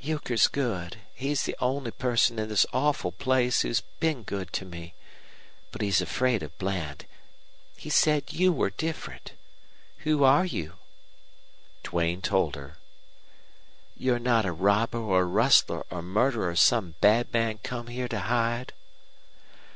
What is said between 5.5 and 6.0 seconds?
But he's